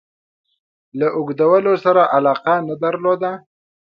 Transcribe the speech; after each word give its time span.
له 0.99 1.07
اوږدولو 1.17 1.73
سره 1.85 2.01
علاقه 2.15 2.55
نه 2.67 2.75
درلوده. 2.83 3.31